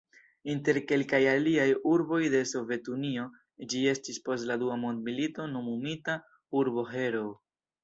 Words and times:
Inter 0.51 0.77
kelkaj 0.91 1.19
aliaj 1.33 1.67
urboj 1.89 2.21
de 2.35 2.41
Sovet-Unio 2.53 3.27
ĝi 3.75 3.83
estis 3.93 4.19
post 4.31 4.49
la 4.53 4.59
Dua 4.65 4.81
mondmilito 4.87 5.49
nomumita 5.55 6.19
"Urbo-Heroo". 6.65 7.33